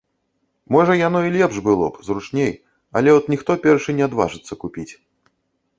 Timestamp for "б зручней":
1.97-2.49